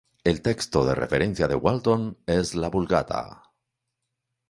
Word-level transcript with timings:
El 0.23 0.41
texto 0.41 0.83
de 0.83 0.95
referencia 0.95 1.47
de 1.47 1.53
Walton 1.53 2.17
es 2.25 2.55
la 2.55 2.71
Vulgata. 2.71 3.43